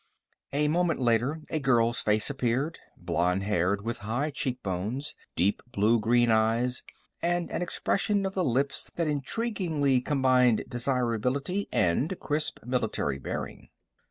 A 0.51 0.67
moment 0.67 0.99
later, 0.99 1.41
a 1.51 1.59
girl's 1.59 2.01
face 2.01 2.31
appeared 2.31 2.79
blonde 2.97 3.43
haired, 3.43 3.83
with 3.83 3.99
high 3.99 4.31
cheekbones, 4.31 5.13
deep 5.35 5.61
blue 5.67 5.99
green 5.99 6.31
eyes, 6.31 6.81
and 7.21 7.51
an 7.51 7.61
expression 7.61 8.25
of 8.25 8.33
the 8.33 8.43
lips 8.43 8.89
that 8.95 9.05
intriguingly 9.05 10.03
combined 10.03 10.63
desirability 10.67 11.69
and 11.71 12.19
crisp 12.19 12.65
military 12.65 13.19
bearing. 13.19 13.69